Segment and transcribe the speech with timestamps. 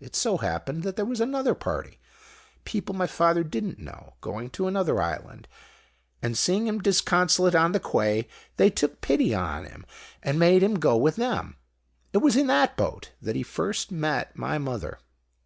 [0.00, 2.00] It so happened that there was another party
[2.64, 5.46] people my father didn't know going to another island,
[6.22, 8.26] and seeing him disconsolate on the quay
[8.56, 9.84] they took pity on him
[10.22, 11.58] and made him go with them.
[12.14, 14.98] It was in that boat that he first met my mother.